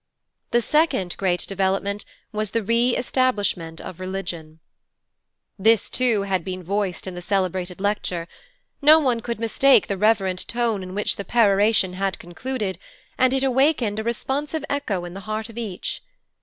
[0.49, 4.59] The second great development was the re establishment of religion.
[5.59, 8.27] This, too, had been voiced in the celebrated lecture.
[8.81, 12.79] No one could mistake the reverent tone in which the peroration had concluded,
[13.19, 16.01] and it awakened a responsive echo in the heart of each.